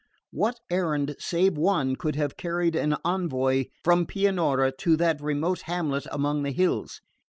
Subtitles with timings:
[0.31, 6.07] What errand save one could have carried an envoy from Pianura to that remote hamlet
[6.11, 7.01] among the hills?